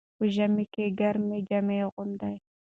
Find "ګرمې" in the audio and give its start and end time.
0.99-1.39